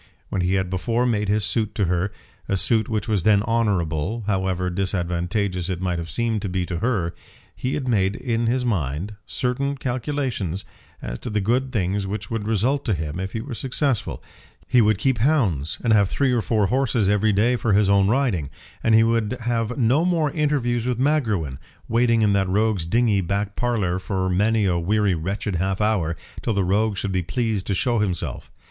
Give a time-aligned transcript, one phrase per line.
[0.29, 2.11] When he had before made his suit to her,
[2.49, 6.79] a suit which was then honourable, however disadvantageous it might have seemed to be to
[6.79, 7.13] her
[7.55, 10.65] he had made in his mind certain calculations
[11.03, 14.23] as to the good things which would result to him if he were successful
[14.67, 18.07] He would keep hounds, and have three or four horses every day for his own
[18.07, 18.49] riding,
[18.83, 23.55] and he would have no more interviews with Magruin, waiting in that rogue's dingy back
[23.55, 27.75] parlour for many a weary wretched half hour, till the rogue should be pleased to
[27.75, 28.51] show himself.